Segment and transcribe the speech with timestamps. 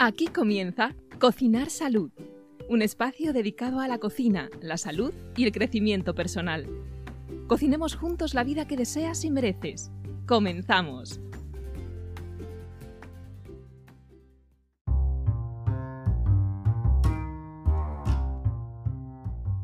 [0.00, 2.12] Aquí comienza Cocinar Salud,
[2.68, 6.68] un espacio dedicado a la cocina, la salud y el crecimiento personal.
[7.48, 9.90] Cocinemos juntos la vida que deseas y mereces.
[10.24, 11.20] Comenzamos.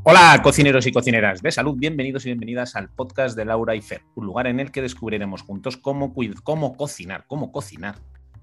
[0.03, 4.03] Hola, cocineros y cocineras de salud, bienvenidos y bienvenidas al podcast de Laura y Fer,
[4.17, 6.13] un lugar en el que descubriremos juntos cómo,
[6.43, 7.95] cómo cocinar, cómo cocinar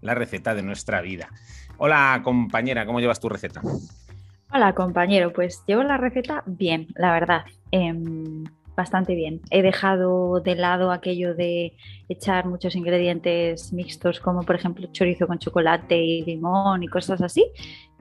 [0.01, 1.29] la receta de nuestra vida.
[1.77, 3.61] Hola, compañera, ¿cómo llevas tu receta?
[4.53, 7.45] Hola, compañero, pues llevo la receta bien, la verdad.
[7.71, 8.43] Em,
[8.75, 9.41] bastante bien.
[9.49, 11.73] He dejado de lado aquello de
[12.09, 17.45] echar muchos ingredientes mixtos, como por ejemplo chorizo con chocolate y limón y cosas así.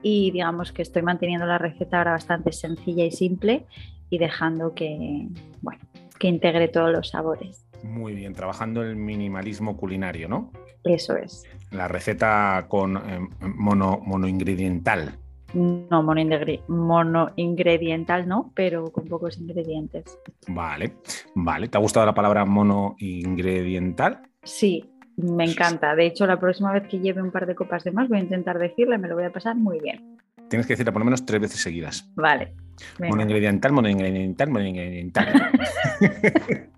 [0.01, 3.65] Y digamos que estoy manteniendo la receta ahora bastante sencilla y simple
[4.09, 5.27] y dejando que,
[5.61, 5.81] bueno,
[6.19, 7.65] que integre todos los sabores.
[7.83, 10.51] Muy bien, trabajando el minimalismo culinario, ¿no?
[10.83, 11.45] Eso es.
[11.71, 15.17] La receta con eh, mono, monoingrediental.
[15.53, 20.17] No, mono ingrediental no, pero con pocos ingredientes.
[20.47, 20.93] Vale,
[21.35, 21.67] vale.
[21.67, 24.21] ¿Te ha gustado la palabra mono ingrediental?
[24.43, 25.93] Sí, me encanta.
[25.95, 28.21] De hecho, la próxima vez que lleve un par de copas de más voy a
[28.21, 30.19] intentar decirle, me lo voy a pasar muy bien.
[30.49, 32.09] Tienes que decirla por lo menos tres veces seguidas.
[32.15, 32.53] Vale.
[32.99, 35.51] Mono ingrediental, mono ingrediental, mono ingrediental.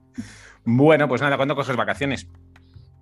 [0.66, 2.28] bueno, pues nada, ¿cuándo coges vacaciones?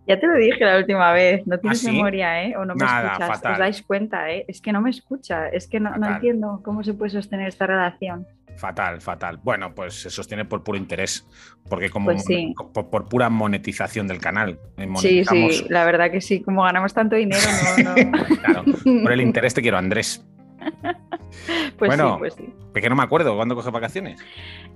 [0.07, 2.55] Ya te lo dije la última vez, no tienes ¿Ah, memoria, ¿eh?
[2.57, 4.45] O no me escuchas, os dais cuenta, ¿eh?
[4.47, 8.25] Es que no me escucha, es que no, entiendo cómo se puede sostener esta relación.
[8.57, 9.39] Fatal, fatal.
[9.43, 11.27] Bueno, pues se sostiene por puro interés,
[11.69, 12.25] porque como pues
[12.73, 14.59] por, pura monetización del canal.
[14.77, 17.41] Eh, sí, sí, la verdad que sí, como ganamos tanto dinero,
[17.83, 17.93] no,
[18.43, 18.65] claro,
[19.03, 20.25] por el interés te quiero, Andrés.
[21.77, 22.53] pues bueno, sí, pues sí.
[22.73, 24.19] Que no me acuerdo, ¿cuándo coges vacaciones?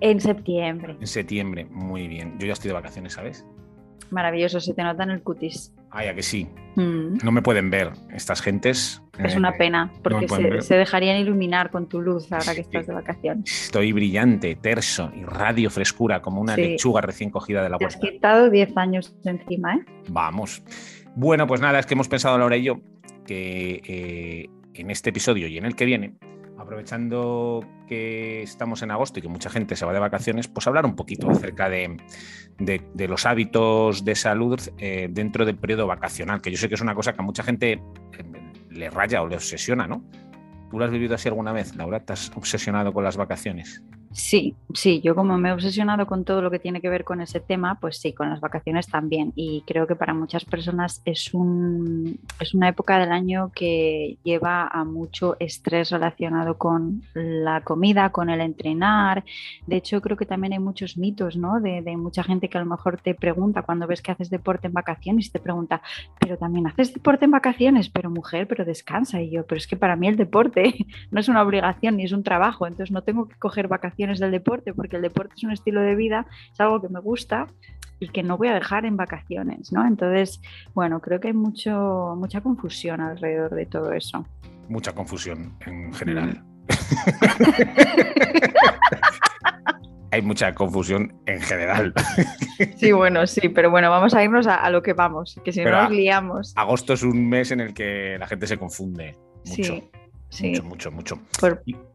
[0.01, 0.97] En septiembre.
[0.99, 2.37] En septiembre, muy bien.
[2.39, 3.45] Yo ya estoy de vacaciones, ¿sabes?
[4.11, 5.73] Maravilloso, se te nota en el cutis.
[5.89, 6.47] Ay, a que sí.
[6.75, 7.17] Mm.
[7.23, 9.01] No me pueden ver estas gentes.
[9.17, 10.27] Es una eh, pena, porque
[10.61, 13.65] se, dejarían iluminar con tu luz ahora que estás de vacaciones.
[13.65, 17.97] Estoy brillante, terso y radio frescura, como una lechuga recién cogida de la huerta.
[17.97, 19.85] Te has quitado 10 años encima, ¿eh?
[20.09, 20.61] Vamos.
[21.15, 22.81] Bueno, pues nada, es que hemos pensado Laura y yo
[23.25, 26.15] que eh, en este episodio y en el que viene
[26.57, 30.85] aprovechando que estamos en agosto y que mucha gente se va de vacaciones, pues hablar
[30.85, 31.97] un poquito acerca de,
[33.07, 36.95] los hábitos de salud eh, dentro del periodo vacacional, que yo sé que es una
[36.95, 37.81] cosa que a mucha gente eh,
[38.71, 40.03] le raya o le obsesiona, ¿no?
[40.71, 41.99] ¿Tú lo has vivido así alguna vez, Laura?
[41.99, 43.83] ¿Te has obsesionado con las vacaciones?
[44.15, 47.19] Sí, sí, yo como me he obsesionado con todo lo que tiene que ver con
[47.19, 49.33] ese tema, pues sí, con las vacaciones también.
[49.35, 54.67] Y creo que para muchas personas es, un, es una época del año que lleva
[54.67, 59.25] a mucho estrés relacionado con la comida, con el entrenar.
[59.67, 61.59] De hecho, creo que también hay muchos mitos, ¿no?
[61.59, 64.67] De, de mucha gente que a lo mejor te pregunta cuando ves que haces deporte
[64.67, 65.81] en vacaciones, te pregunta,
[66.21, 69.21] pero también haces deporte en vacaciones, pero mujer, pero descansa.
[69.21, 70.73] Y yo, pero es que para mí el deporte
[71.11, 74.31] no es una obligación ni es un trabajo, entonces no tengo que coger vacaciones del
[74.31, 77.47] deporte, porque el deporte es un estilo de vida, es algo que me gusta
[77.99, 79.85] y que no voy a dejar en vacaciones, ¿no?
[79.87, 80.41] Entonces,
[80.73, 84.25] bueno, creo que hay mucho, mucha confusión alrededor de todo eso.
[84.67, 86.43] Mucha confusión en general.
[90.11, 91.93] Hay mucha confusión en general.
[92.77, 95.71] Sí, bueno, sí, pero bueno, vamos a irnos a, lo que vamos, que si no
[95.71, 96.53] nos liamos.
[96.55, 99.81] Agosto es un mes en el que la gente se confunde mucho.
[100.41, 101.21] Mucho, mucho, mucho.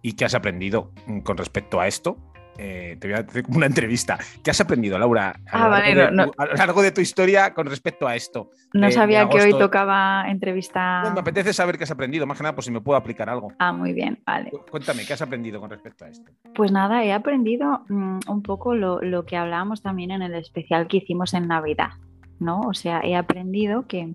[0.03, 0.93] ¿Y, qué has aprendido
[1.25, 2.17] con respecto a esto?
[2.63, 4.19] Eh, te voy a hacer una entrevista.
[4.43, 8.51] ¿Qué has aprendido, Laura, a, lo largo de tu historia con respecto a esto?
[8.75, 11.11] No sabía que hoy tocaba entrevista.
[11.15, 13.53] me apetece saber qué has aprendido, más que nada, por si me puedo aplicar algo.
[13.59, 14.51] Ah, muy bien, vale.
[14.71, 16.31] Cuéntame, ¿qué has aprendido con respecto a esto?
[16.55, 20.87] Pues nada, he aprendido mm, un poco lo, lo que hablábamos también en el especial
[20.87, 21.93] que hicimos en Navidad,
[22.41, 22.61] ¿no?
[22.61, 24.15] O sea, he aprendido que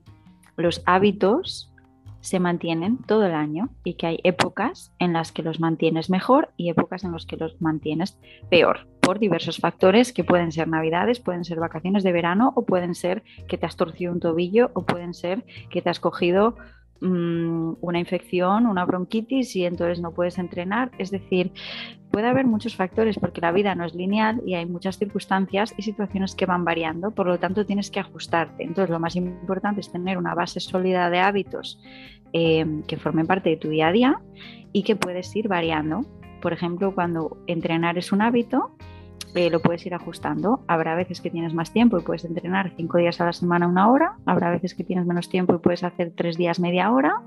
[0.56, 1.74] los hábitos
[2.26, 6.50] se mantienen todo el año y que hay épocas en las que los mantienes mejor
[6.58, 8.18] y épocas en las que los mantienes
[8.50, 12.96] peor por diversos factores que pueden ser navidades, pueden ser vacaciones de verano o pueden
[12.96, 16.56] ser que te has torcido un tobillo o pueden ser que te has cogido
[17.02, 20.90] mm, una infección, una bronquitis y entonces no puedes entrenar.
[20.98, 21.52] Es decir,
[22.16, 25.82] puede haber muchos factores porque la vida no es lineal y hay muchas circunstancias y
[25.82, 28.64] situaciones que van variando, por lo tanto tienes que ajustarte.
[28.64, 31.78] Entonces lo más importante es tener una base sólida de hábitos
[32.38, 34.22] Em, que formen parte de tu día a día
[34.74, 36.02] y que puedes ir variando.
[36.42, 38.76] Por ejemplo, cuando entrenar es un hábito,
[39.36, 40.60] eh, lo puedes ir ajustando.
[40.68, 43.90] Habrá veces que tienes más tiempo y puedes entrenar cinco días a la semana una
[43.90, 44.18] hora.
[44.26, 47.22] Habrá veces que tienes menos tiempo y puedes hacer tres días media hora.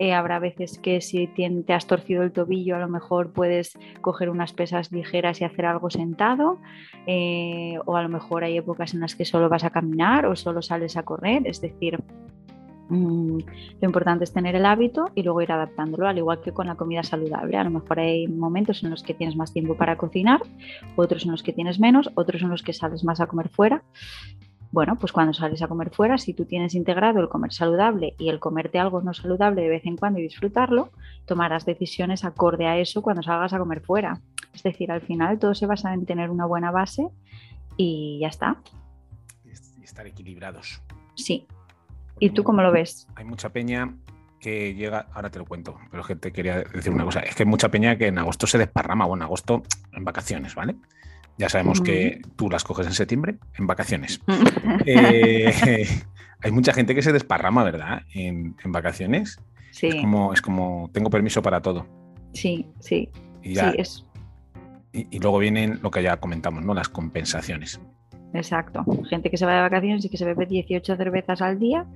[0.00, 4.28] Eh, habrá veces que si te has torcido el tobillo a lo mejor puedes coger
[4.28, 6.58] unas pesas ligeras y hacer algo sentado.
[7.06, 10.34] Eh, o a lo mejor hay épocas en las que solo vas a caminar o
[10.34, 11.46] solo sales a correr.
[11.46, 12.02] Es decir,
[12.90, 13.38] Mm,
[13.80, 16.74] lo importante es tener el hábito y luego ir adaptándolo, al igual que con la
[16.74, 17.56] comida saludable.
[17.56, 20.40] A lo mejor hay momentos en los que tienes más tiempo para cocinar,
[20.96, 23.82] otros en los que tienes menos, otros en los que sales más a comer fuera.
[24.70, 28.28] Bueno, pues cuando sales a comer fuera, si tú tienes integrado el comer saludable y
[28.28, 30.90] el comerte algo no saludable de vez en cuando y disfrutarlo,
[31.24, 34.20] tomarás decisiones acorde a eso cuando salgas a comer fuera.
[34.54, 37.08] Es decir, al final todo se basa en tener una buena base
[37.78, 38.60] y ya está.
[39.82, 40.82] Estar equilibrados.
[41.14, 41.46] Sí,
[42.20, 43.06] ¿Y tú cómo lo ves?
[43.16, 43.94] Hay mucha peña
[44.40, 47.34] que llega, ahora te lo cuento, pero es que te quería decir una cosa, es
[47.34, 49.62] que hay mucha peña que en agosto se desparrama, bueno, en agosto
[49.92, 50.76] en vacaciones, ¿vale?
[51.38, 54.20] Ya sabemos que tú las coges en septiembre, en vacaciones.
[54.86, 55.86] Eh,
[56.42, 58.02] hay mucha gente que se desparrama, ¿verdad?
[58.12, 59.40] En, vacaciones.
[59.70, 59.88] Sí.
[59.88, 61.86] Es como, es como, tengo permiso para todo.
[62.32, 63.10] Sí, sí.
[63.42, 64.04] Y, sí, es...
[64.92, 66.74] y luego vienen lo que ya comentamos, ¿no?
[66.74, 67.80] Las compensaciones.
[68.34, 68.84] Exacto.
[69.08, 71.86] Gente que se va de vacaciones y que se bebe 18 cervezas al día,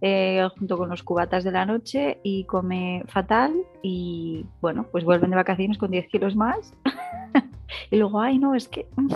[0.00, 5.30] eh, junto con los cubatas de la noche y come fatal y bueno, pues vuelven
[5.30, 6.74] de vacaciones con 10 kilos más.
[7.90, 8.86] y luego, ay, no, es que...
[8.96, 9.08] Mm,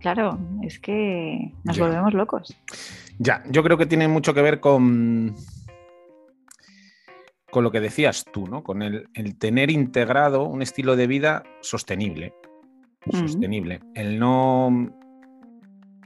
[0.00, 2.56] claro, es que nos volvemos locos.
[3.18, 5.34] Ya, yo creo que tiene mucho que ver con,
[7.50, 8.62] con lo que decías tú, ¿no?
[8.62, 9.08] Con el,
[9.38, 12.34] tener integrado un estilo de vida sostenible.
[13.10, 13.80] Sostenible.
[13.94, 14.97] El no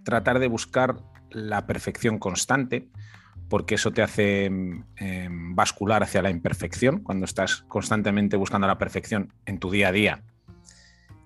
[0.04, 0.96] tratar de buscar
[1.31, 2.88] la perfección constante,
[3.49, 9.32] porque eso te hace em, bascular hacia la imperfección cuando estás constantemente buscando la perfección
[9.46, 10.22] en tu día a día.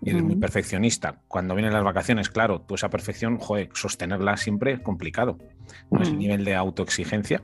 [0.03, 1.23] Y eres muy perfeccionista.
[1.27, 5.39] Cuando vienen las vacaciones, claro, tú esa perfección, joder, sostenerla siempre es complicado.
[5.91, 6.03] ¿no?
[6.03, 7.43] Es el nivel de autoexigencia.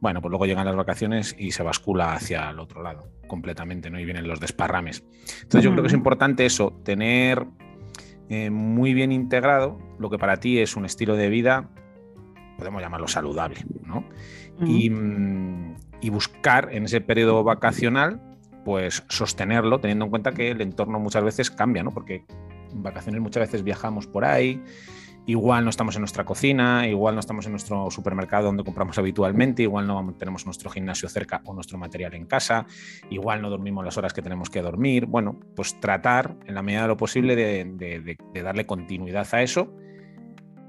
[0.00, 3.98] Bueno, pues luego llegan las vacaciones y se bascula hacia el otro lado completamente, ¿no?
[3.98, 5.04] Y vienen los desparrames.
[5.42, 7.46] Entonces yo creo que es importante eso, tener
[8.28, 11.70] eh, muy bien integrado lo que para ti es un estilo de vida,
[12.58, 14.04] podemos llamarlo saludable, ¿no?
[14.58, 18.20] Mm, y, buscar en ese periodo vacacional,
[18.64, 21.90] pues sostenerlo, teniendo en cuenta que el entorno muchas veces cambia, ¿no?
[21.90, 22.24] Porque
[22.72, 24.62] en vacaciones muchas veces viajamos por ahí,
[25.26, 29.62] igual no estamos en nuestra cocina, igual no estamos en nuestro supermercado donde compramos habitualmente,
[29.62, 32.66] igual no tenemos nuestro gimnasio cerca o nuestro material en casa,
[33.10, 35.06] igual no dormimos las horas que tenemos que dormir.
[35.06, 39.72] Bueno, pues tratar en la medida de lo posible de, darle continuidad a eso.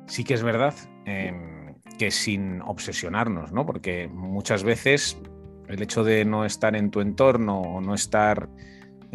[0.08, 0.74] Sí que es verdad
[1.06, 3.66] em, que sin obsesionarnos, ¿no?
[3.66, 5.18] Porque muchas veces
[5.68, 8.50] el hecho de no estar en tu entorno o no estar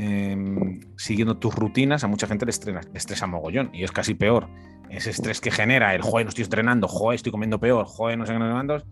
[0.00, 4.14] em, siguiendo tus rutinas, a mucha gente le estresa, le estresa mogollón y es casi
[4.14, 4.48] peor.
[4.88, 8.24] Ese estrés que genera el, joder, no estoy entrenando, joder, estoy comiendo peor, joder, no
[8.24, 8.82] sé qué, no mando,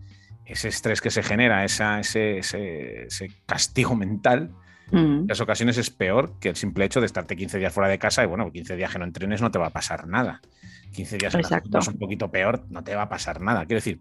[0.45, 2.01] ese estrés que se genera, ese,
[3.47, 4.51] castigo mental,
[4.91, 4.97] mm.
[5.21, 7.99] en las ocasiones es peor que el simple hecho de estarte 15 días fuera de
[7.99, 10.41] casa y bueno, 15 días que no entrenes no te va a pasar nada.
[10.93, 13.65] 15 días es un poquito peor, no te va a pasar nada.
[13.65, 13.99] Quiero decir,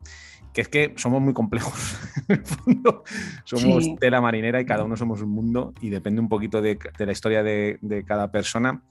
[0.54, 1.98] que es que somos muy complejos.
[2.28, 3.04] en el fondo,
[3.44, 7.12] somos tela marinera y cada uno somos un mundo y depende un poquito de, la
[7.12, 8.82] historia de, de, cada persona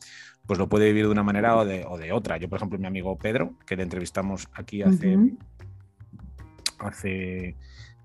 [0.48, 2.38] pues lo puede vivir de una manera o de, otra.
[2.38, 5.18] Yo, por ejemplo, mi amigo Pedro, que le entrevistamos aquí hace,
[6.80, 7.56] hace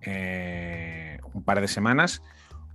[0.01, 2.21] eh, un par de semanas,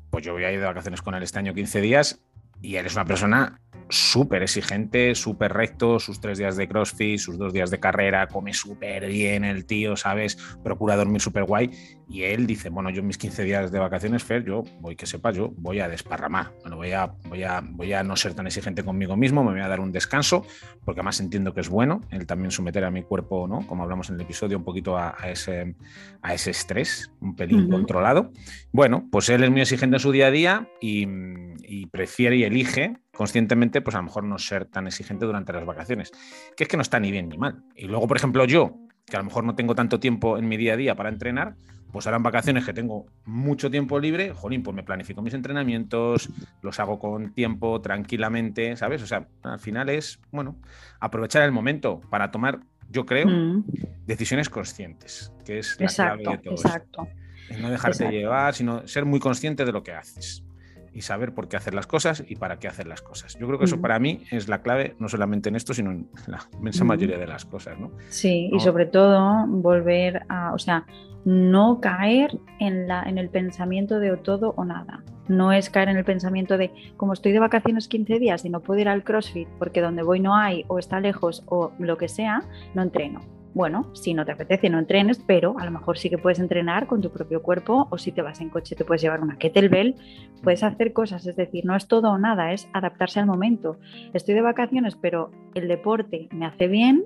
[0.10, 2.20] pues yo voy a ir de vacaciones con él este año 15 días
[2.62, 3.60] y él es una persona
[3.90, 8.54] súper exigente, súper recto, sus tres días de CrossFit, sus dos días de carrera, come
[8.54, 10.38] súper bien el tío, ¿sabes?
[10.64, 11.72] Procura dormir súper guay.
[12.10, 15.32] Y él dice, bueno, yo mis 15 días de vacaciones, Fer, yo voy, que sepa,
[15.32, 16.54] yo voy a desparramar.
[16.62, 19.62] Bueno, voy a, voy, a, voy a no ser tan exigente conmigo mismo, me voy
[19.62, 20.46] a dar un descanso,
[20.86, 23.66] porque además entiendo que es bueno el también someter a mi cuerpo, ¿no?
[23.68, 25.76] Como hablamos en el episodio, un poquito a, ese,
[26.22, 28.32] a ese estrés, un pelín controlado.
[28.72, 31.08] Bueno, pues él es muy exigente en su día a día y,
[31.64, 35.66] y prefiere y elige conscientemente, pues a lo mejor no ser tan exigente durante las
[35.66, 36.12] vacaciones,
[36.56, 37.64] que es que no está ni bien ni mal.
[37.76, 40.56] Y luego, por ejemplo, yo, que a lo mejor no tengo tanto tiempo en mi
[40.56, 41.56] día a día para entrenar,
[41.92, 46.30] pues ahora en vacaciones que tengo mucho tiempo libre, jolín, pues me planifico mis entrenamientos,
[46.62, 49.02] los hago con tiempo, tranquilamente, ¿sabes?
[49.02, 50.60] O sea, al final es, bueno,
[51.00, 53.66] aprovechar el momento para tomar, yo creo, mm.
[54.06, 56.54] decisiones conscientes, que es la clave de todo.
[56.54, 57.08] Exacto.
[57.60, 60.44] No dejarte llevar, sino ser muy consciente de lo que haces
[60.98, 63.38] y saber por qué hacer las cosas y para qué hacer las cosas.
[63.40, 66.10] Yo creo que eso para mí es la clave, no solamente en esto, sino en
[66.26, 67.80] la inmensa mayoría de las cosas.
[67.80, 67.92] ¿no?
[68.10, 70.88] Sí, y sobre todo volver a, o sea,
[71.24, 75.04] no caer en, la, en el pensamiento de o todo o nada.
[75.28, 78.62] No es caer en el pensamiento de, como estoy de vacaciones 15 días y no
[78.62, 82.08] puedo ir al CrossFit porque donde voy no hay o está lejos o lo que
[82.08, 82.42] sea,
[82.74, 86.20] no entreno bueno, si no te apetece, no entrenes, pero a lo mejor sí que
[86.20, 89.20] puedes entrenar con tu propio cuerpo o si te vas en coche te puedes llevar
[89.20, 89.96] una kettlebell,
[90.44, 93.78] puedes hacer cosas, es decir, no es todo o nada, es adaptarse al momento.
[94.14, 97.06] Estoy de vacaciones, pero el deporte me hace bien,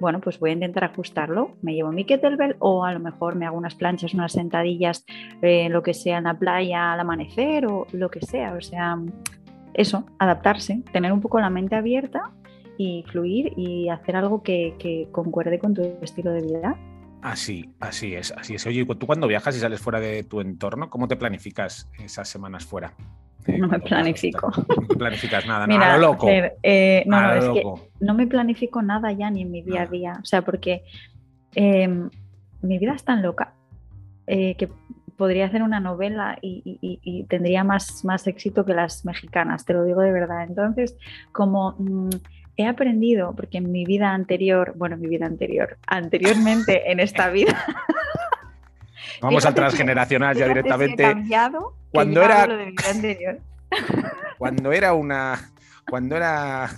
[0.00, 1.52] bueno, pues voy a intentar ajustarlo.
[1.60, 5.04] Me llevo mi kettlebell o a lo mejor me hago unas planchas, unas sentadillas,
[5.42, 8.54] eh, lo que sea en la playa al amanecer o lo que sea.
[8.54, 8.98] O sea,
[9.74, 12.30] eso, adaptarse, tener un poco la mente abierta
[12.82, 16.78] y fluir y hacer algo que, que concuerde con tu estilo de vida.
[17.20, 18.66] Así, así es, así es.
[18.66, 22.64] Oye, tú cuando viajas y sales fuera de tu entorno, ¿cómo te planificas esas semanas
[22.64, 22.94] fuera?
[23.46, 24.50] Eh, no me planifico.
[24.56, 26.26] No planificas nada, nada, loco.
[26.30, 27.62] Eh, no, no, es que
[28.00, 30.18] no me planifico nada ya ni en mi día a día.
[30.22, 30.82] O sea, porque
[31.54, 32.08] em,
[32.62, 33.52] mi vida es tan loca
[34.26, 34.70] eh, que
[35.18, 40.00] podría hacer una novela y, tendría más, más éxito que las mexicanas, te lo digo
[40.00, 40.44] de verdad.
[40.44, 40.96] Entonces,
[41.30, 42.08] como mm,
[42.56, 47.28] he aprendido, porque en mi vida anterior, bueno, en mi vida anterior, anteriormente en esta
[47.30, 47.64] vida.
[49.20, 51.02] Vamos al transgeneracional ya directamente.
[51.02, 52.48] Cambiado cuando era.
[54.38, 55.52] Cuando era una.
[55.88, 56.70] Cuando era.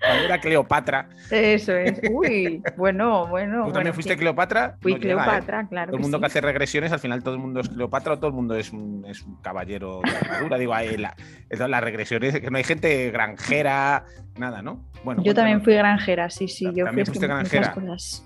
[0.00, 1.08] Cuando era Cleopatra.
[1.30, 2.00] Eso es.
[2.10, 3.66] Uy, bueno, bueno.
[3.66, 4.76] ¿Tú también fuiste Cleopatra?
[4.80, 4.98] Fui ¿eh?
[4.98, 5.88] Cleopatra, claro.
[5.88, 8.28] Todo el mundo que hace regresiones, al final todo el mundo es Cleopatra o todo
[8.28, 10.58] el mundo es un, es un caballero de armadura.
[10.58, 11.14] Digo, ahí la,
[11.50, 14.04] las regresiones, que no hay gente granjera,
[14.38, 14.84] nada, ¿no?
[15.04, 16.66] Bueno, yo también fui granjera, sí, sí.
[16.74, 17.74] Yo también fuiste granjera.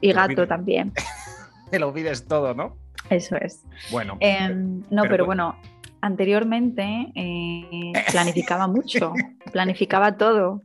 [0.01, 0.93] Y gato también.
[1.71, 2.77] Te lo vives todo, ¿no?
[3.11, 3.65] Eso es.
[3.91, 4.17] Bueno.
[4.21, 5.57] Em, no, pero, bueno,
[6.01, 9.13] anteriormente eh, planificaba mucho,
[9.53, 10.63] planificaba todo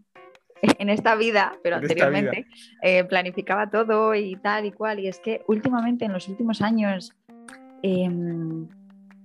[0.80, 2.46] en esta vida, pero anteriormente
[2.82, 5.00] eh, planificaba todo y tal y cual.
[5.00, 7.14] Y es que últimamente, en los últimos años,
[7.82, 8.68] em,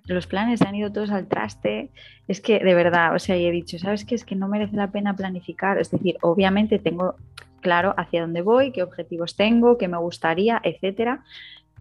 [0.07, 1.91] los planes han ido todos al traste.
[2.29, 4.15] Es que de verdad, o sea, y he dicho, ¿sabes qué?
[4.15, 5.79] Es que no merece la pena planificar.
[5.79, 7.17] Es decir, obviamente tengo
[7.61, 11.25] claro hacia dónde voy, qué objetivos tengo, qué me gustaría, etcétera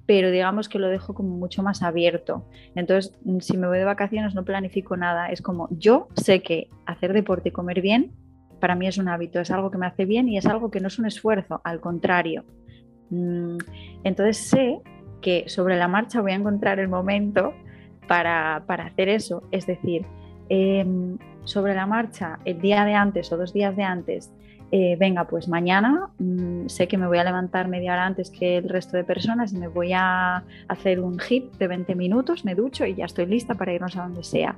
[0.05, 2.45] pero digamos que lo dejo como mucho más abierto.
[2.75, 7.13] Entonces, si me voy de vacaciones no planifico nada, es como yo sé que hacer
[7.13, 8.11] deporte y comer bien
[8.63, 10.79] para mí es un hábito, es algo que me hace bien y es algo que
[10.79, 12.45] no es un esfuerzo, al contrario.
[13.09, 13.57] Mm,
[14.05, 14.79] entonces sé
[15.19, 17.53] que sobre la marcha voy a encontrar el momento
[18.07, 20.05] para, hacer eso, es decir,
[20.47, 24.31] em, sobre la marcha, el día de antes o dos días de antes,
[24.75, 28.57] eh, venga, pues mañana mm, sé que me voy a levantar media hora antes que
[28.57, 32.55] el resto de personas y me voy a hacer un hit de 20 minutos, me
[32.55, 34.57] ducho y ya estoy lista para irnos a donde sea.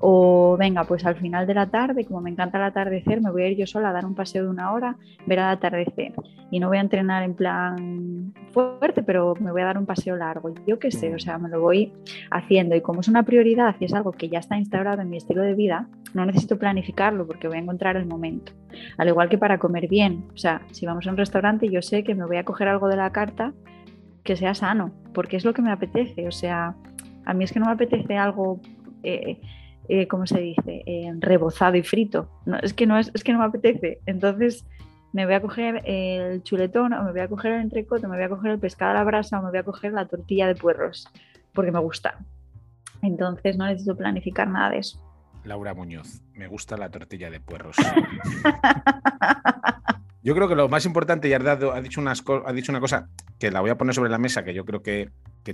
[0.00, 3.42] O venga, pues al final de la tarde, como me encanta el atardecer, me voy
[3.44, 6.12] a ir yo sola a dar un paseo de una hora, ver al atardecer.
[6.50, 10.14] Y no voy a entrenar en plan fuerte, pero me voy a dar un paseo
[10.14, 10.52] largo.
[10.66, 11.90] Yo qué sé, o sea, me lo voy
[12.30, 12.76] haciendo.
[12.76, 15.40] Y como es una prioridad y es algo que ya está instaurado en mi estilo
[15.40, 18.52] de vida, no necesito planificarlo porque voy a encontrar el momento.
[18.98, 20.24] Al igual que para comer bien.
[20.34, 22.88] O sea, si vamos a un restaurante, yo sé que me voy a coger algo
[22.88, 23.52] de la carta
[24.22, 26.26] que sea sano, porque es lo que me apetece.
[26.26, 26.74] O sea,
[27.24, 28.60] a mí es que no me apetece algo,
[29.02, 29.40] eh,
[29.88, 30.82] eh, ¿cómo se dice?
[30.86, 32.28] Eh, rebozado y frito.
[32.46, 34.00] No, es, que no es, es que no me apetece.
[34.06, 34.66] Entonces,
[35.12, 38.16] me voy a coger el chuletón, o me voy a coger el entrecote, o me
[38.16, 40.46] voy a coger el pescado a la brasa, o me voy a coger la tortilla
[40.46, 41.06] de puerros,
[41.52, 42.18] porque me gusta.
[43.02, 45.03] Entonces, no necesito planificar nada de eso.
[45.44, 47.76] Laura Muñoz, me gusta la tortilla de puerros.
[50.22, 52.02] yo creo que lo más importante, y ha, dicho,
[52.46, 53.08] ha dicho una cosa
[53.38, 55.10] que la voy a poner sobre la mesa, que yo creo que,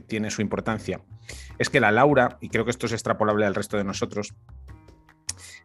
[0.06, 1.00] tiene su importancia,
[1.58, 4.34] es que la Laura, y creo que esto es extrapolable al resto de nosotros,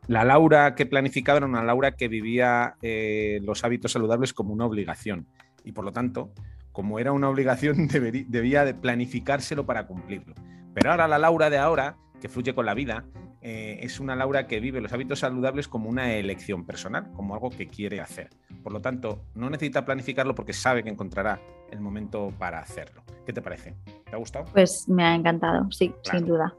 [0.08, 4.66] la Laura que planificaba era una Laura que vivía eh, los hábitos saludables como una
[4.66, 5.28] obligación.
[5.64, 6.32] Y por lo tanto,
[6.72, 10.36] como era una obligación, debía de planificárselo para cumplirlo.
[10.74, 13.06] Pero ahora la Laura de ahora, que fluye con la vida,
[13.48, 17.52] eh, es una Laura que vive los hábitos saludables como una elección personal, como algo
[17.52, 18.32] que quiere hacer.
[18.64, 23.04] Por lo tanto, no necesita planificarlo porque sabe que encontrará el momento para hacerlo.
[23.24, 23.76] ¿Qué te parece?
[24.10, 24.46] ¿Te ha gustado?
[24.52, 26.56] Pues me ha encantado, sí, sin duda.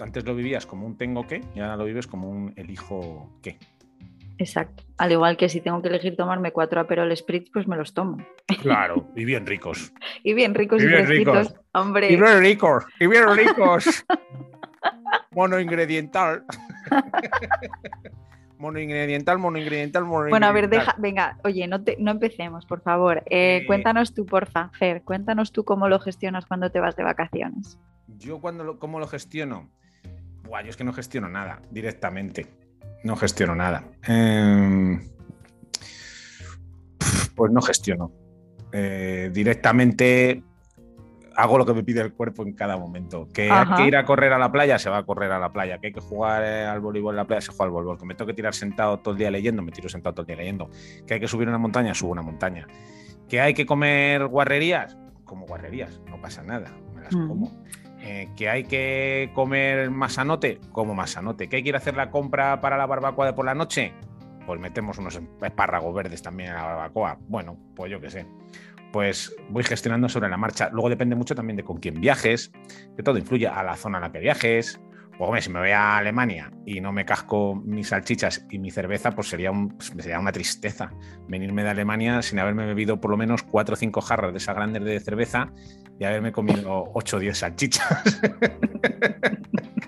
[0.00, 3.58] Antes lo vivías como un tengo que y ahora lo vives como un elijo qué.
[4.38, 4.82] Exacto.
[4.96, 8.16] Al igual que si tengo que elegir tomarme cuatro Aperol Spritz, pues me los tomo.
[8.62, 9.92] Claro, y bien ricos.
[10.22, 11.54] y bien ricos y, bien ricos.
[11.74, 12.10] hombre.
[12.10, 14.06] Y bien ricos, y bien ricos.
[15.32, 16.44] monoingrediental.
[18.58, 20.30] monoingrediental, monoingrediental, monoingrediental.
[20.30, 23.22] Bueno, a ver, deja, venga, oye, no, no empecemos, por favor.
[23.26, 27.78] Eh, cuéntanos tú, porfa, Fer, cuéntanos tú cómo lo gestionas cuando te vas de vacaciones.
[28.18, 29.70] Yo cuando lo, cómo lo gestiono.
[30.44, 32.46] Buah, yo es que no gestiono nada directamente.
[33.02, 33.84] No gestiono nada.
[34.06, 35.00] Em,
[37.34, 38.12] pues no gestiono.
[38.72, 40.42] Eh, directamente
[41.36, 43.28] hago lo que me pide el cuerpo en cada momento.
[43.32, 45.52] Que hay que ir a correr a la playa, se va a correr a la
[45.52, 45.78] playa.
[45.78, 47.98] Que hay que jugar eh, al voleibol en la playa, se juega al voleibol.
[47.98, 50.26] Que me tengo que tirar sentado todo el día leyendo, me tiro sentado todo el
[50.28, 50.70] día leyendo.
[51.06, 52.66] Que hay que subir una montaña, subo una montaña.
[53.28, 57.28] Que hay que comer guarrerías, como guarrerías, no pasa nada, me las mm.
[57.28, 57.64] como.
[58.00, 61.48] Eh, que hay que comer masanote, como masanote.
[61.48, 63.94] Que hay que ir a hacer la compra para la barbacoa de por la noche,
[64.46, 67.18] pues metemos unos espárragos verdes también a la barbacoa.
[67.28, 68.26] Bueno, pues yo qué sé.
[68.94, 70.70] Pues voy gestionando sobre la marcha.
[70.70, 72.52] Luego depende mucho también de con quién viajes,
[72.96, 74.80] de todo influye a la zona a la que viajes,
[75.18, 78.70] pues hombre, si me voy a Alemania y no me casco mis salchichas y mi
[78.70, 80.92] cerveza, pues sería, un, pues sería una tristeza
[81.26, 84.54] venirme de Alemania sin haberme bebido por lo menos cuatro o cinco jarras de esas
[84.54, 85.50] grandes de cerveza
[85.98, 88.20] y haberme comido ocho o diez salchichas.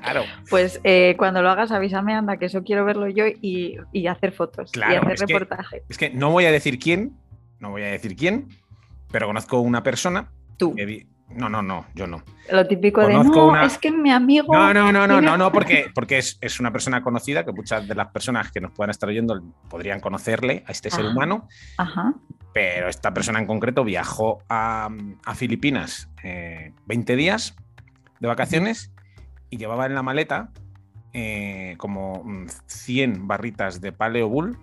[0.02, 0.24] claro.
[0.50, 4.72] Pues eh, cuando lo hagas, avísame, anda, que eso quiero verlo yo y, hacer fotos
[4.74, 5.84] y hacer reportaje.
[5.88, 7.16] es que no voy a decir quién,
[7.60, 8.48] no voy a decir quién,
[9.16, 10.30] pero conozco una persona.
[10.58, 10.76] Tú.
[11.30, 12.22] No, no, no, yo no.
[12.52, 14.52] Lo típico de no, es que mi amigo.
[14.52, 17.94] No, no, no, no, no, no, porque, porque es, una persona conocida que muchas de
[17.94, 21.48] las personas que nos puedan estar oyendo podrían conocerle a este ser humano.
[21.78, 22.12] Ajá.
[22.52, 24.90] Pero esta persona en concreto viajó a,
[25.34, 27.56] Filipinas 20 eh, días
[28.20, 28.92] de vacaciones
[29.48, 30.50] y llevaba en la maleta
[31.14, 32.22] eh, como
[32.66, 34.58] 100 mm, barritas de Paleo Bull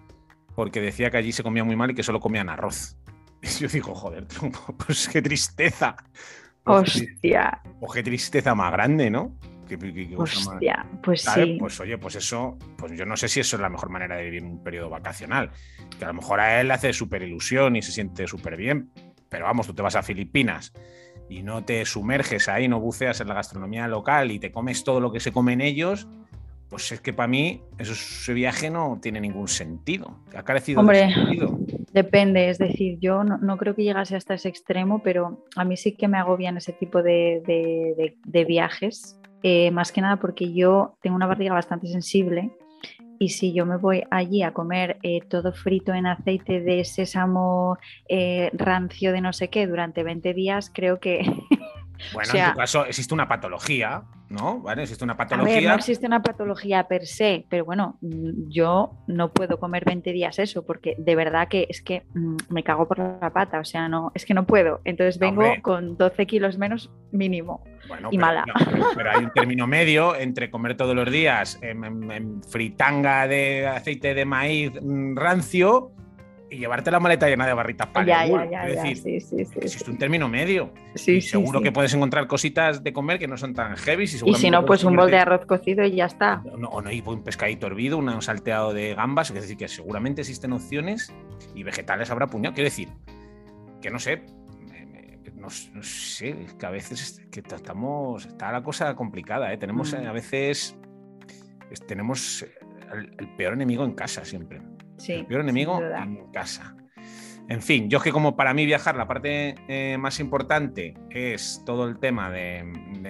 [0.54, 2.98] porque decía que allí se comía muy mal y que solo comían arroz.
[3.60, 4.26] Yo digo, joder,
[4.86, 5.96] pues qué tristeza.
[6.66, 7.62] Hostia.
[7.82, 9.36] O qué tristeza más grande, ¿no?
[10.18, 11.58] Hostia, pues sí.
[11.60, 14.24] Pues oye, pues eso, pues yo no sé si eso es la mejor manera de
[14.24, 15.52] vivir un periodo vacacional.
[15.98, 18.92] Que a lo mejor a él le hace súper ilusión y se siente súper bien.
[19.30, 20.74] Pero vamos, tú te vas a Filipinas
[21.30, 25.00] y no te sumerges ahí, no buceas en la gastronomía local y te comes todo
[25.00, 26.08] lo que se comen ellos,
[26.74, 30.18] pues es que para mí eso, ese viaje no tiene ningún sentido.
[30.36, 31.14] Ha carecido Hombre,
[31.92, 35.92] depende, es decir, yo no, creo que llegase hasta ese extremo, pero a mí sí
[35.92, 38.16] que me agobian ese tipo de,
[38.48, 42.50] viajes, eh, más que nada porque yo tengo una barriga bastante sensible
[43.20, 47.78] y si yo me voy allí a comer eh, todo frito en aceite de sésamo
[48.10, 51.22] eh, rancio de no sé qué durante 20 días, creo que
[52.14, 54.60] Bueno, en tu caso existe una patología, ¿no?
[54.60, 54.84] ¿Vale?
[54.84, 55.70] Existe una patología.
[55.70, 60.66] no existe una patología per se, pero bueno, yo no puedo comer 20 días eso,
[60.66, 64.12] porque de verdad que es que mm, me cago por la pata, o sea, no,
[64.16, 64.82] es que no puedo.
[64.84, 67.64] Entonces vengo con 12 kilos menos mínimo.
[68.12, 68.46] y mala.
[68.96, 74.26] pero, hay un término medio entre comer todos los días en fritanga de aceite de
[74.26, 75.92] maíz mm, rancio
[76.54, 79.46] y llevarte la maleta llena de barritas para ya, ya, ya, es decir, sí, sí,
[79.46, 80.72] sí, existe un término medio.
[80.96, 84.04] Sí, seguro que puedes encontrar cositas de comer que no son tan heavy.
[84.04, 86.42] Y, y si no, pues un bol de arroz cocido y ya está.
[86.52, 89.30] O no, o no y un pescadito hervido, un salteado de gambas.
[89.32, 91.14] Es decir, que seguramente existen opciones
[91.56, 92.54] y vegetales habrá puñado.
[92.54, 92.90] Quiero decir,
[93.82, 94.24] que no sé,
[95.36, 99.58] no, sé, que a veces que estamos, está la cosa complicada, ¿eh?
[99.58, 100.08] tenemos mm.
[100.08, 100.78] a veces
[101.88, 102.46] tenemos
[102.94, 104.62] el, peor enemigo en casa siempre.
[104.98, 106.76] Sí, el peor enemigo en casa.
[107.50, 111.62] En fin, yo es que como para mí viajar la parte eh, más importante es
[111.66, 112.64] todo el tema de,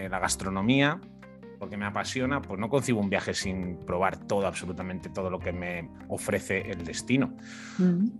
[0.09, 0.99] la gastronomía,
[1.59, 5.53] porque me apasiona, pues no concibo un viaje sin probar todo, absolutamente todo lo que
[5.53, 7.37] me ofrece el destino.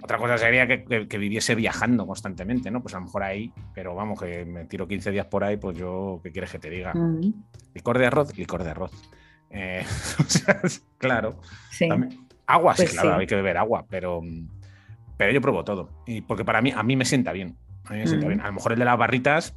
[0.02, 2.82] Otra cosa sería que, viviese viajando constantemente, ¿no?
[2.82, 5.78] Pues a lo mejor ahí, pero vamos, que me tiro 15 días por ahí, pues
[5.78, 6.94] yo, ¿qué quieres que te diga?
[7.74, 8.92] Licor de arroz, licor de arroz.
[9.50, 9.84] Eh,
[10.98, 11.40] claro.
[11.70, 11.90] Sí.
[12.54, 14.22] Agua, sí, pues claro, hay que beber agua, pero,
[15.18, 15.90] pero yo pruebo todo.
[16.06, 17.58] Y porque para mí, a mí me sienta bien.
[17.86, 18.42] A mí me sienta bien.
[18.42, 19.56] A lo mejor el de las barritas,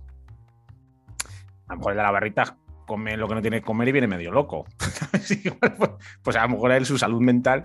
[1.69, 2.55] a lo mejor el de las barritas
[2.87, 4.65] come lo que no tiene que comer y viene medio loco.
[5.11, 5.91] Pues,
[6.23, 7.65] pues, a lo mejor él, su salud mental,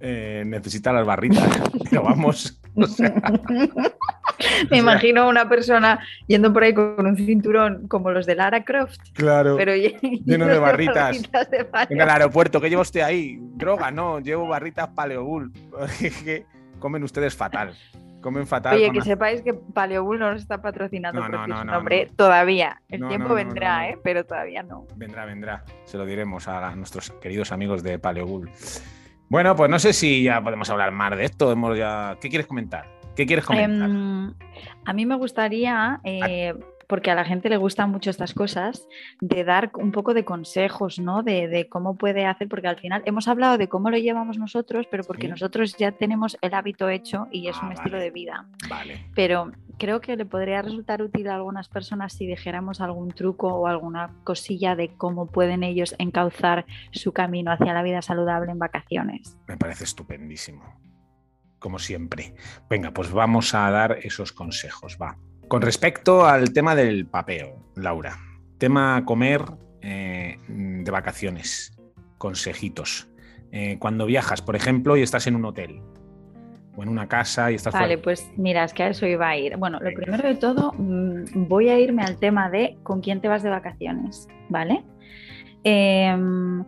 [0.00, 1.48] eh, necesita las barritas.
[1.90, 2.60] Pero vamos.
[4.70, 8.64] Me imagino a una persona yendo por ahí con un cinturón como los de Lara
[8.64, 9.00] Croft.
[9.14, 9.56] Claro.
[9.56, 9.72] Pero
[10.24, 11.22] lleno de barritas.
[11.88, 13.38] en el aeropuerto, ¿qué lleva usted ahí?
[13.40, 15.52] Droga, no, llevo barritas Paleobull.
[16.78, 17.74] comen ustedes fatal.
[18.20, 18.74] Comen fatal.
[18.74, 21.84] Oye, que sepáis que Paleobull no nos está patrocinando no, no, no,
[22.16, 22.82] todavía.
[22.88, 23.98] El tiempo vendrá, ¿eh?
[24.02, 24.86] pero todavía no.
[24.96, 25.64] Vendrá, vendrá.
[25.84, 28.50] Se lo diremos a nuestros queridos amigos de Paleobull.
[29.28, 31.52] Bueno, pues no sé si ya podemos hablar más de esto.
[31.52, 32.16] Hemos ya...
[32.20, 32.97] ¿Qué quieres comentar?
[33.18, 33.90] ¿Qué quieres comentar?
[33.90, 34.32] Em,
[34.84, 36.54] a mí me gustaría, eh,
[36.86, 38.86] porque a la gente le gustan mucho estas cosas,
[39.20, 41.24] de dar un poco de consejos, ¿no?
[41.24, 45.02] De, cómo puede hacer, porque al final hemos hablado de cómo lo llevamos nosotros, pero
[45.02, 48.46] porque nosotros ya tenemos el hábito hecho y es ah, un estilo de vida.
[48.68, 49.06] Vale.
[49.16, 53.66] Pero creo que le podría resultar útil a algunas personas si dijéramos algún truco o
[53.66, 59.36] alguna cosilla de cómo pueden ellos encauzar su camino hacia la vida saludable en vacaciones.
[59.48, 60.62] Me parece estupendísimo
[61.58, 62.34] como siempre.
[62.68, 65.16] Venga, pues vamos a dar esos consejos, va.
[65.48, 68.18] Con respecto al tema del papeo, Laura,
[68.58, 69.42] tema comer
[69.80, 71.78] eh, de vacaciones,
[72.18, 73.08] consejitos.
[73.50, 75.80] Eh, cuando viajas, por ejemplo, y estás en un hotel
[76.76, 77.72] o en una casa y estás...
[77.72, 79.56] Vale, pues mira, es que a eso iba a ir.
[79.56, 83.28] Bueno, lo primero de todo, mm, voy a irme al tema de con quién te
[83.28, 84.84] vas de vacaciones, ¿vale?
[85.64, 86.64] Em,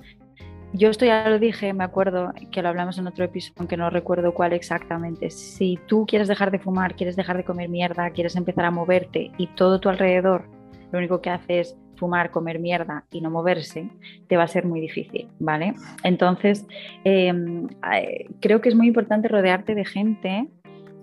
[0.72, 3.90] yo esto ya lo dije, me acuerdo que lo hablamos en otro episodio, aunque no
[3.90, 5.30] recuerdo cuál exactamente.
[5.30, 9.30] Si tú quieres dejar de fumar, quieres dejar de comer mierda, quieres empezar a moverte
[9.36, 10.44] y todo tu alrededor
[10.92, 13.90] lo único que hace es fumar, comer mierda y no moverse,
[14.26, 15.74] te va a ser muy difícil, ¿vale?
[16.02, 16.66] Entonces,
[17.04, 20.48] em, eh, creo que es muy importante rodearte de gente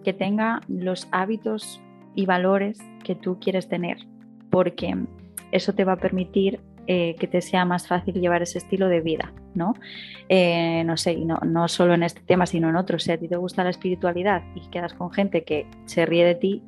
[0.04, 1.82] que tenga los hábitos
[2.16, 3.98] y valores que tú quieres tener,
[4.50, 4.96] porque
[5.52, 9.02] eso te va a permitir eh, que te sea más fácil llevar ese estilo de
[9.02, 9.76] vida, ¿no?
[10.30, 13.04] Eh, no sé, y no, no, solo en este tema, sino en otros.
[13.04, 16.36] Si a ti te gusta la espiritualidad y quedas con gente que se ríe de
[16.36, 16.64] ti,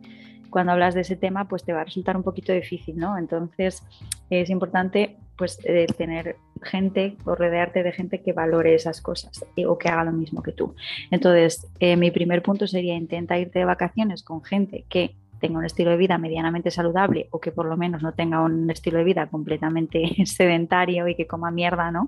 [0.49, 3.17] cuando hablas de ese tema, pues te va a resultar un poquito difícil, ¿no?
[3.17, 3.83] Entonces
[4.29, 9.77] es importante pues eh, tener gente o rodearte de gente que valore esas cosas o
[9.77, 10.75] que haga lo mismo que tú.
[11.11, 15.91] Entonces, mi primer punto sería intentar irte de vacaciones con gente que tenga un estilo
[15.91, 19.27] de vida medianamente saludable o que por lo menos no tenga un estilo de vida
[19.27, 22.07] completamente sedentario y que coma mierda, ¿no?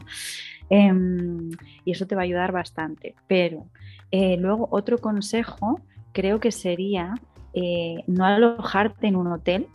[0.70, 1.50] Em,
[1.84, 3.16] y eso te va a ayudar bastante.
[3.28, 3.66] Pero
[4.12, 5.82] eh, luego otro consejo
[6.14, 7.16] creo que sería
[7.54, 9.68] eh, no alojarte en un hotel,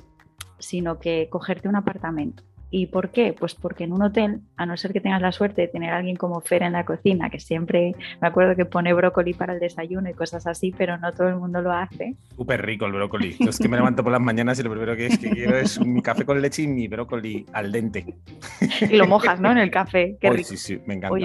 [0.58, 2.42] sino que cogerte un apartamento.
[2.76, 3.32] ¿Y por qué?
[3.32, 5.96] Pues porque en un hotel, a no ser que tengas la suerte de tener a
[5.96, 9.60] alguien como Fer en la cocina, que siempre me acuerdo que pone brócoli para el
[9.60, 12.16] desayuno y cosas así, pero no todo el mundo lo hace.
[12.36, 13.34] Súper rico el brócoli.
[13.40, 15.80] es que me levanto por las mañanas y lo primero que, es que quiero es
[15.80, 18.14] mi café con leche y mi brócoli al dente.
[18.90, 19.50] Y lo mojas, ¿no?
[19.50, 20.18] En el café.
[20.20, 20.50] Qué rico.
[20.50, 21.16] Sí, sí, me encanta.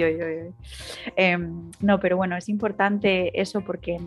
[1.16, 3.98] Em, no, pero bueno, es importante eso porque,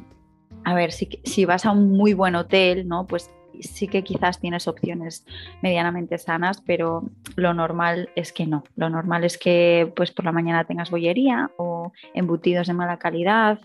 [0.63, 3.05] a ver, si, si vas a un muy buen hotel, ¿no?
[3.05, 3.29] Pues
[3.63, 5.25] sí que quizás tienes opciones
[5.61, 7.03] medianamente sanas, pero
[7.35, 8.63] lo normal es que no.
[8.75, 13.59] Lo normal es que pues por la mañana tengas bollería o embutidos de mala calidad,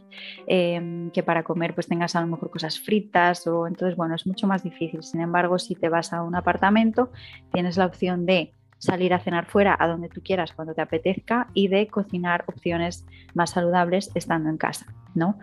[0.47, 4.27] em, que para comer pues tengas a lo mejor cosas fritas o entonces bueno, es
[4.27, 5.03] mucho más difícil.
[5.03, 7.11] Sin embargo, si te vas a un apartamento,
[7.53, 11.49] tienes la opción de salir a cenar fuera a donde tú quieras cuando te apetezca
[11.53, 15.39] y de cocinar opciones más saludables estando en casa, ¿no?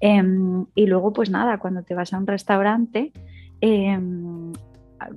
[0.00, 3.12] Em, y luego pues nada, cuando te vas a un restaurante,
[3.60, 4.52] Em,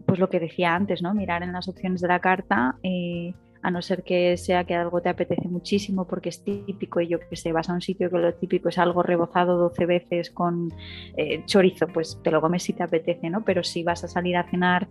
[0.05, 1.13] pues lo que decía antes, ¿no?
[1.13, 5.01] Mirar en las opciones de la carta, eh, a no ser que sea que algo
[5.01, 8.17] te apetece muchísimo porque es típico y yo que sé, vas a un sitio que
[8.17, 10.71] lo típico es algo rebozado 12 veces con
[11.17, 13.43] eh, chorizo, pues te lo comes si te apetece, ¿no?
[13.43, 14.87] Pero si vas a salir a cenar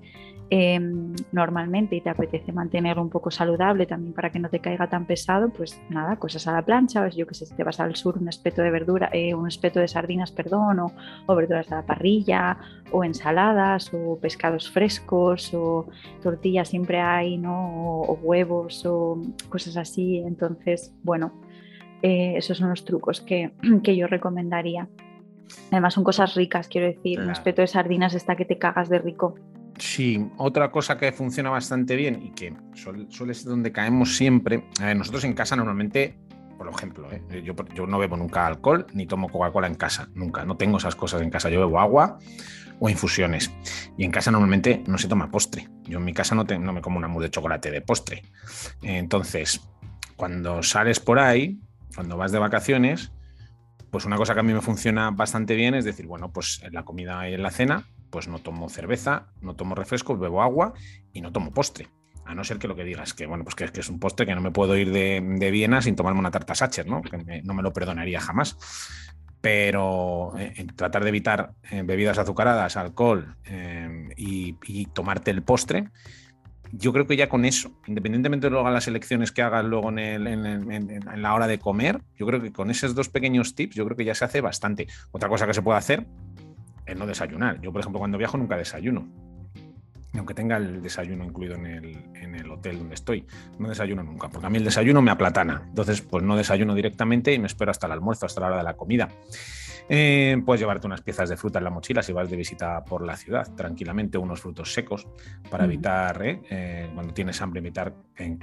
[0.54, 4.87] Em, normalmente y te apetece mantenerlo un poco saludable también para que no te caiga
[4.87, 7.80] tan pesado, pues nada, cosas a la plancha, o yo que sé, si te vas
[7.80, 11.76] al sur, un espeto de verdura, eh, un espeto de sardinas, perdón, o, verduras a
[11.76, 12.58] la parrilla,
[12.90, 15.87] o ensaladas, o pescados frescos, o
[16.22, 18.02] tortillas siempre hay, ¿no?
[18.02, 20.18] O, huevos, o cosas así.
[20.18, 21.40] Entonces, bueno,
[22.03, 24.88] eh, esos son los trucos que, que yo recomendaría.
[25.70, 28.98] Además son cosas ricas, quiero decir, un espeto de sardinas está que te cagas de
[28.98, 29.35] rico.
[29.79, 34.64] Sí, otra cosa que funciona bastante bien y que suele, ser donde caemos siempre.
[34.96, 36.16] nosotros en casa normalmente,
[36.57, 37.42] por ejemplo, ¿eh?
[37.42, 40.44] yo, yo, no bebo nunca alcohol ni tomo Coca-Cola en casa, nunca.
[40.44, 41.51] No tengo esas cosas en casa.
[41.51, 42.18] Yo bebo agua
[42.83, 43.53] o infusiones.
[43.97, 45.68] Y en casa normalmente no se toma postre.
[45.85, 48.25] Yo en mi casa no, no me como una mousse de chocolate de postre.
[48.83, 49.61] Entonces,
[50.16, 51.61] cuando sales por ahí,
[51.95, 53.12] cuando vas de vacaciones,
[53.92, 56.73] pues una cosa que a mí me funciona bastante bien es decir, bueno, pues en
[56.73, 60.75] la comida y en la cena pues no tomo cerveza, no tomo refresco, bebo agua
[61.12, 61.88] y no tomo postre.
[62.25, 64.35] A no ser que lo que digas, que bueno, pues que, es un postre que
[64.35, 67.01] no me puedo ir de, Viena sin tomarme una tarta Sacher, ¿no?
[67.01, 68.59] Que no me lo perdonaría jamás.
[69.42, 75.88] Pero eh, tratar de evitar eh, bebidas azucaradas, alcohol eh, y, tomarte el postre,
[76.70, 80.26] yo creo que ya con eso, independientemente de luego las elecciones que hagas luego en,
[80.26, 83.96] en, la hora de comer, yo creo que con esos dos pequeños tips, yo creo
[83.96, 84.87] que ya se hace bastante.
[85.11, 86.07] Otra cosa que se puede hacer
[86.87, 87.61] el no desayunar.
[87.61, 89.09] Yo, por ejemplo, cuando viajo nunca desayuno.
[90.14, 93.25] Aunque tenga el desayuno incluido en el, hotel donde estoy,
[93.59, 95.62] no desayuno nunca, porque a mí el desayuno me aplatana.
[95.68, 98.62] Entonces, pues no desayuno directamente y me espero hasta el almuerzo, hasta la hora de
[98.62, 99.09] la comida.
[99.88, 103.05] Eh, puedes llevarte unas piezas de fruta en la mochila si vas de visita por
[103.05, 105.09] la ciudad, tranquilamente, unos frutos secos
[105.51, 107.94] para evitar, eh, eh, cuando tienes hambre, evitar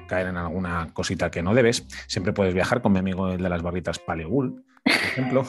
[0.08, 1.86] caer en alguna cosita que no debes.
[2.08, 5.46] Siempre puedes viajar con mi amigo el de las barritas Paleul, por ejemplo.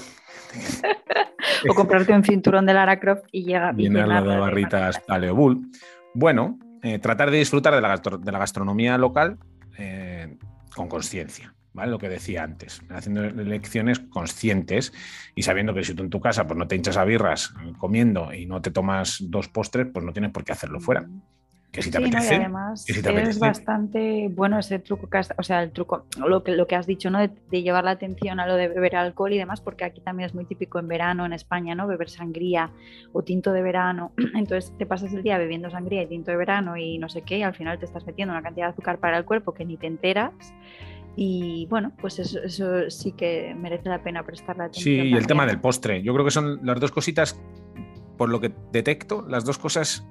[1.68, 5.70] o comprarte un cinturón de Lara Croft y llega Viene la de barritas Paleobull.
[6.14, 9.38] Bueno, eh, tratar de disfrutar de la, de la gastronomía local
[9.78, 10.36] eh,
[10.74, 11.54] con conciencia.
[11.72, 11.92] ¿Vale?
[11.92, 14.92] Lo que decía antes, haciendo elecciones conscientes
[15.36, 18.34] y sabiendo que si tú en tu casa pues, no te hinchas a birras comiendo
[18.34, 21.06] y no te tomas dos postres, pues no tienes por qué hacerlo fuera.
[21.72, 22.35] Que si te apetece.
[22.35, 26.66] además es bastante bueno ese truco que has, o sea, el truco, lo que, lo
[26.66, 27.20] que has dicho, ¿no?
[27.20, 30.35] De, llevar la atención a lo de beber alcohol y demás, porque aquí también es
[30.35, 31.87] muy típico en verano en España, ¿no?
[31.87, 32.70] Beber sangría
[33.12, 34.12] o tinto de verano.
[34.35, 37.38] Entonces te pasas el día bebiendo sangría y tinto de verano y no sé qué,
[37.38, 39.76] y al final te estás metiendo una cantidad de azúcar para el cuerpo que ni
[39.76, 40.33] te enteras
[41.14, 45.04] Y bueno, pues eso, eso sí que merece la pena prestarle atención.
[45.04, 46.02] Sí, y el tema del postre.
[46.02, 47.40] Yo creo que son las dos cositas,
[48.16, 50.04] por lo que detecto, las dos cosas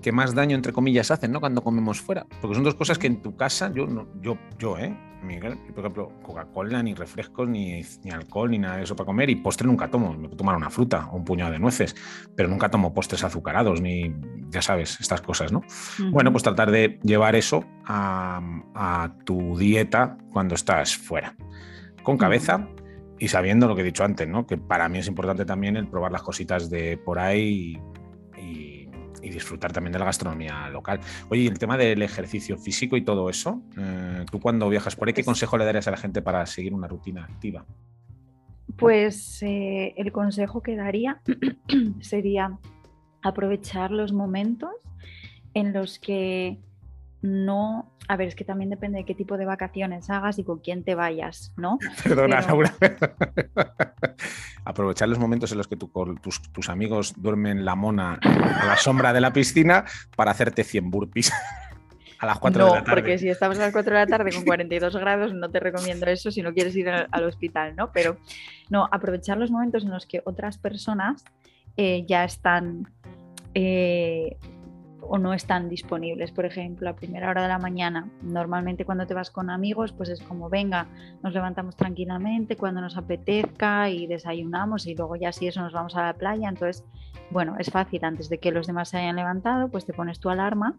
[0.00, 1.40] que más daño, entre comillas, hacen, ¿no?
[1.40, 2.26] Cuando comemos fuera.
[2.40, 4.96] Porque son dos cosas que en tu casa, yo, no, yo, yo, ¿eh?
[5.22, 9.28] Miguel, por ejemplo, Coca-Cola, ni refrescos, ni, ni alcohol, ni nada de eso para comer.
[9.28, 10.12] Y postre nunca tomo.
[10.14, 11.94] Me puedo tomar una fruta o un puñado de nueces,
[12.34, 14.14] pero nunca tomo postres azucarados, ni,
[14.48, 15.62] ya sabes, estas cosas, ¿no?
[16.10, 18.40] Bueno, pues tratar de llevar eso a,
[18.74, 21.36] a tu dieta cuando estás fuera.
[22.02, 22.66] Con cabeza
[23.18, 24.46] y sabiendo lo que he dicho antes, ¿no?
[24.46, 27.78] Que para mí es importante también el probar las cositas de por ahí
[29.22, 31.00] y, disfrutar también de la gastronomía local.
[31.28, 35.08] Oye, y el tema del ejercicio físico y todo eso, eh, tú cuando viajas por
[35.08, 37.64] ahí, ¿qué consejo le darías a la gente para seguir una rutina activa?
[38.76, 41.20] Pues eh, el consejo que daría
[42.00, 42.58] sería
[43.22, 44.70] aprovechar los momentos
[45.54, 46.58] en los que
[47.22, 50.58] no, a ver, es que también depende de qué tipo de vacaciones hagas y con
[50.58, 51.78] quién te vayas, ¿no?
[52.04, 52.74] Perdona, Pero- Laura.
[54.64, 55.90] Aprovechar los momentos en los que tu-
[56.22, 59.84] tus, tus amigos duermen la mona a la sombra de la piscina
[60.16, 61.32] para hacerte 100 burpees
[62.18, 63.00] a las 4 no, de la tarde.
[63.00, 66.06] porque si estamos a las 4 de la tarde con 42 grados, no te recomiendo
[66.06, 67.90] eso si no quieres ir al, al hospital, ¿no?
[67.92, 68.18] Pero
[68.68, 71.24] no, aprovechar los momentos en los que otras personas
[71.76, 72.92] eh, ya están
[73.54, 74.36] eh,
[75.12, 76.30] o no están disponibles.
[76.30, 80.08] Por ejemplo, a primera hora de la mañana, normalmente cuando te vas con amigos, pues
[80.08, 80.86] es como, venga,
[81.24, 85.96] nos levantamos tranquilamente cuando nos apetezca y desayunamos y luego ya si eso nos vamos
[85.96, 86.48] a la playa.
[86.48, 86.84] Entonces,
[87.32, 90.30] bueno, es fácil, antes de que los demás se hayan levantado, pues te pones tu
[90.30, 90.78] alarma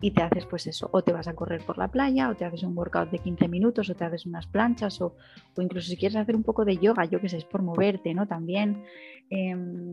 [0.00, 2.44] y te haces pues eso, o te vas a correr por la playa, o te
[2.44, 5.14] haces un workout de 15 minutos, o te haces unas planchas, o,
[5.56, 8.12] o incluso si quieres hacer un poco de yoga, yo que sé, es por moverte,
[8.12, 8.26] ¿no?
[8.26, 8.82] También.
[9.30, 9.92] em,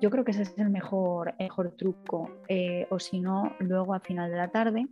[0.00, 2.30] yo creo que ese es el mejor, mejor truco.
[2.48, 4.86] eh, o si no, luego al final de la tarde,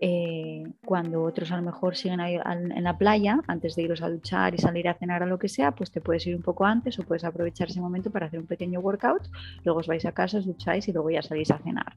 [0.00, 4.10] eh, cuando otros a lo mejor siguen ahí en la playa, antes de iros a
[4.10, 6.66] duchar y salir a cenar o lo que sea, pues te puedes ir un poco
[6.66, 9.22] antes o puedes aprovechar ese momento para hacer un pequeño workout,
[9.64, 11.94] luego os vais a casa, os ducháis y luego ya salís a cenar.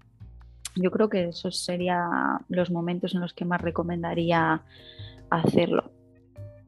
[0.76, 4.62] Yo creo que esos serían los momentos en los que más recomendaría
[5.30, 5.92] hacerlo.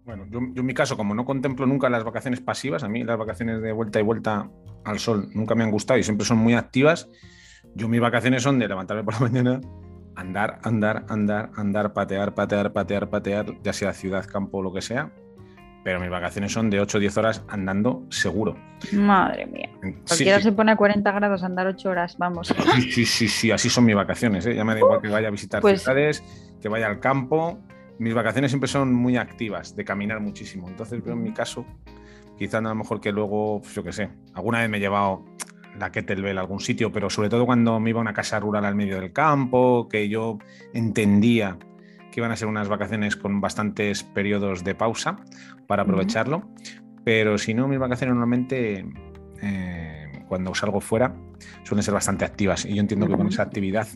[0.09, 3.03] Bueno, yo, yo en mi caso, como no contemplo nunca las vacaciones pasivas, a mí
[3.03, 4.49] las vacaciones de vuelta y vuelta
[4.83, 7.07] al sol nunca me han gustado y siempre son muy activas.
[7.75, 9.61] Yo mis vacaciones son de levantarme por la mañana,
[10.15, 14.81] andar, andar, andar, andar, patear, patear, patear, patear, ya sea ciudad, campo o lo que
[14.81, 15.11] sea.
[15.83, 18.55] Pero mis vacaciones son de 8 o 10 horas andando seguro.
[18.93, 19.69] Madre mía.
[20.07, 20.45] Cualquiera sí.
[20.45, 22.47] se pone a 40 grados a andar 8 horas, vamos.
[22.47, 24.43] Sí, sí, sí, sí, así son mis vacaciones.
[24.47, 24.55] ¿eh?
[24.55, 26.23] Ya me da igual que vaya a visitar Pues- ciudades,
[26.59, 27.59] que vaya al campo.
[27.99, 30.67] Mis vacaciones siempre son muy activas, de caminar muchísimo.
[30.69, 31.65] Entonces, yo en mi caso,
[32.37, 35.25] quizá a lo mejor que luego, pues, yo qué sé, alguna vez me he llevado
[35.77, 38.65] la kettlebell a algún sitio, pero sobre todo cuando me iba a una casa rural
[38.65, 40.39] al medio del campo, que yo
[40.73, 41.57] entendía
[42.11, 45.17] que iban a ser unas vacaciones con bastantes periodos de pausa
[45.67, 46.49] para aprovecharlo.
[47.03, 48.85] Pero si no, mis vacaciones normalmente,
[49.41, 51.15] eh, cuando salgo fuera,
[51.63, 52.65] suelen ser bastante activas.
[52.65, 53.87] Y yo entiendo que con esa actividad,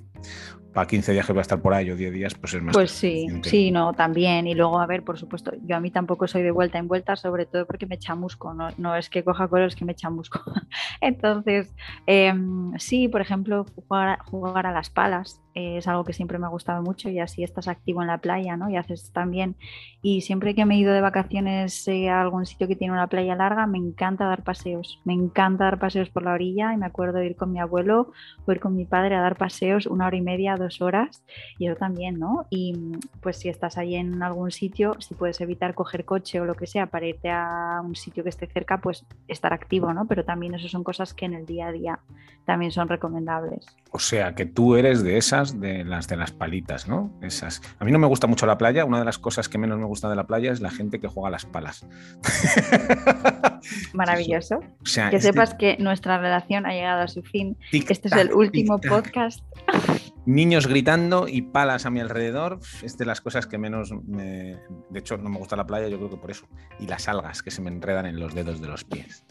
[0.74, 2.74] para 15 días que voy a estar por ahí o 10 días, pues es más.
[2.74, 4.48] Pues sí, sí, no, también.
[4.48, 7.16] Y luego, a ver, por supuesto, yo a mí tampoco soy de vuelta en vuelta,
[7.16, 10.42] sobre todo porque me chamusco, no, no es que coja color, es que me chamusco.
[11.02, 11.74] Entonces,
[12.08, 16.46] em, sí, por ejemplo, jugar, jugar a las palas eh, es algo que siempre me
[16.46, 18.70] ha gustado mucho y así estás activo en la playa, ¿no?
[18.70, 19.56] Y haces también.
[20.02, 23.08] Y siempre que me he ido de vacaciones eh, a algún sitio que tiene una
[23.08, 25.00] playa larga, me encanta dar paseos.
[25.06, 28.12] Me encanta dar paseos por la orilla y me acuerdo de ir con mi abuelo
[28.46, 31.24] o ir con mi padre a dar paseos una hora y media, dos horas
[31.60, 32.46] y eso también, ¿no?
[32.50, 36.56] Y pues si estás ahí en algún sitio, si puedes evitar coger coche o lo
[36.56, 40.06] que sea para irte a un sitio que esté cerca, pues estar activo, ¿no?
[40.08, 42.00] Pero también eso son cosas que en el día a día
[42.46, 43.66] también son recomendables.
[43.92, 47.12] O sea, que tú eres de esas, de las de las palitas, ¿no?
[47.22, 47.62] Esas.
[47.80, 48.86] A mí no me gusta mucho la playa.
[48.86, 51.08] Una de las cosas que menos me gusta de la playa es la gente que
[51.08, 51.86] juega a las palas.
[53.94, 54.60] Maravilloso.
[54.84, 57.58] O sea, Que es de sepas que nuestra relación ha llegado a su fin.
[57.72, 59.44] tic-tac, Este es el último podcast.
[60.26, 64.58] Niños gritando y palas a mi alrededor es de las cosas que menos me...
[64.90, 66.48] De hecho, no me gusta la playa, yo creo que por eso.
[66.80, 69.26] Y las algas que se me enredan en los dedos de los pies.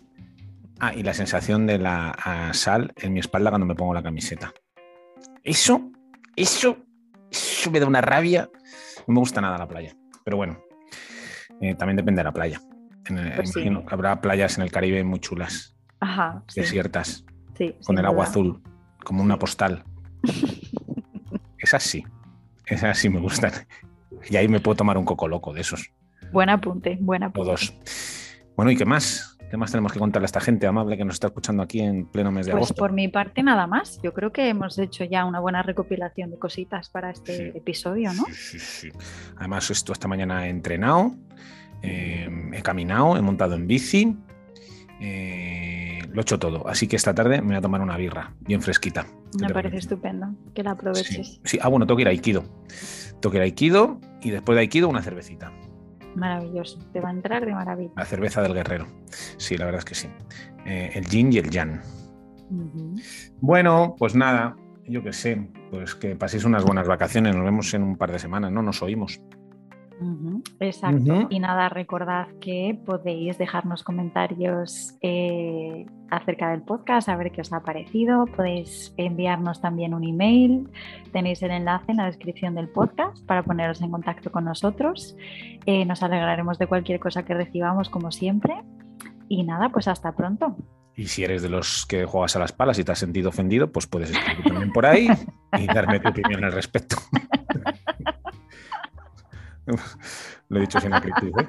[0.80, 4.02] Ah, y la sensación de la ah, sal en mi espalda cuando me pongo la
[4.02, 4.52] camiseta.
[5.44, 5.91] Eso,
[6.36, 6.76] eso,
[7.30, 8.48] eso me da una rabia.
[9.06, 9.94] No me gusta nada la playa.
[10.24, 10.58] Pero bueno,
[11.60, 12.60] eh, también depende de la playa.
[13.06, 13.60] En el- Pues sí.
[13.60, 17.24] imagino que habrá playas en el Caribe muy chulas, Ajá, desiertas,
[17.56, 18.62] sí, con el agua azul,
[19.04, 19.84] como una postal.
[21.58, 22.04] Esas sí,
[22.66, 23.52] esas sí me gustan.
[24.28, 25.90] Y ahí me puedo tomar un coco loco de esos,
[26.32, 27.50] Buen apunte, buen o apunte.
[27.50, 27.74] dos.
[28.56, 29.31] Bueno, ¿y qué más?
[29.52, 32.06] ¿Qué más tenemos que contarle a esta gente amable que nos está escuchando aquí en
[32.06, 32.74] pleno mes de Pues agosto?
[32.76, 34.00] por mi parte nada más.
[34.02, 37.58] Yo creo que hemos hecho ya una buena recopilación de cositas para este Sí.
[37.58, 38.24] episodio, ¿no?
[38.30, 38.88] Sí, sí, sí.
[39.36, 41.14] Además, esto esta mañana he entrenado,
[41.82, 44.16] eh, he caminado, he montado en bici,
[45.02, 46.66] eh, lo he hecho todo.
[46.66, 49.04] Así que esta tarde me voy a tomar una birra, bien fresquita.
[49.38, 51.40] ¿Qué Me parece estupendo que la Sí, aproveches.
[51.44, 51.58] sí.
[51.60, 52.42] Ah, bueno, tengo que ir a Aikido.
[53.20, 55.52] Tengo que ir a Aikido y después de Aikido una cervecita.
[56.14, 56.78] Maravilloso.
[56.92, 57.92] Te va a entrar de maravilla.
[57.96, 58.86] La cerveza del guerrero.
[59.36, 60.08] Sí, la verdad es que sí.
[60.66, 61.80] Eh, el yin y el yang.
[62.50, 62.94] Ujú.
[63.40, 67.34] Bueno, pues nada, yo qué sé, pues que paséis unas buenas vacaciones.
[67.34, 68.62] Nos vemos en un par de semanas, ¿no?
[68.62, 69.20] Nos oímos.
[70.60, 71.26] Exacto.
[71.30, 77.52] Y nada, recordad que podéis dejarnos comentarios eh, acerca del podcast, a ver qué os
[77.52, 78.26] ha parecido.
[78.26, 80.68] Podéis enviarnos también un email.
[81.12, 85.16] Tenéis el enlace en la descripción del podcast para poneros en contacto con nosotros.
[85.66, 88.54] Eh, nos alegraremos de cualquier cosa que recibamos, como siempre.
[89.28, 90.56] Y nada, pues hasta pronto.
[90.94, 93.72] Y si eres de los que juegas a las palas y te has sentido ofendido,
[93.72, 95.08] pues puedes escribir también por ahí
[95.58, 96.96] y darme tu opinión al respecto.
[100.48, 101.32] Lo he dicho sin acritud.
[101.40, 101.48] ¿eh?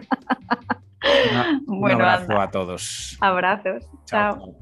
[1.67, 2.43] Un Bueno, abrazo anda.
[2.43, 3.17] a todos.
[3.21, 3.83] Abrazos.
[4.05, 4.35] Chao.
[4.37, 4.55] Chao.